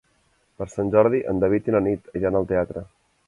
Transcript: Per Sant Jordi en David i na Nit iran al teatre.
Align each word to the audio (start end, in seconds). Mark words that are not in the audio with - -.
Per 0.61 0.67
Sant 0.75 0.89
Jordi 0.95 1.19
en 1.33 1.43
David 1.45 1.69
i 1.71 1.75
na 1.77 1.81
Nit 1.89 2.09
iran 2.21 2.39
al 2.41 2.51
teatre. 2.53 2.85